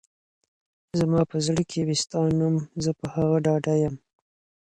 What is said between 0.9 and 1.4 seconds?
زما په